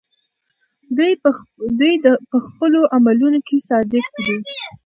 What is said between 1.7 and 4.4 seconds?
دی په خپلو عملونو کې صادق دی.